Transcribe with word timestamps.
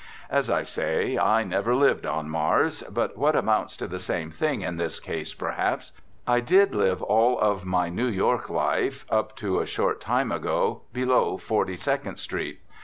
As 0.31 0.49
I 0.49 0.63
say, 0.63 1.15
I 1.19 1.43
never 1.43 1.75
lived 1.75 2.07
on 2.07 2.27
Mars, 2.27 2.81
but, 2.89 3.15
what 3.19 3.35
amounts 3.35 3.77
to 3.77 3.87
the 3.87 3.99
same 3.99 4.31
thing 4.31 4.61
in 4.61 4.77
this 4.77 4.99
case, 4.99 5.35
perhaps, 5.35 5.91
I 6.25 6.39
did 6.39 6.73
live 6.73 7.03
all 7.03 7.37
of 7.39 7.65
my 7.65 7.87
New 7.89 8.07
York 8.07 8.49
life, 8.49 9.05
up 9.11 9.35
to 9.35 9.59
a 9.59 9.67
short 9.67 10.01
time 10.01 10.31
ago, 10.31 10.81
below 10.91 11.37
Forty 11.37 11.75
second 11.75 12.17
Street. 12.17 12.61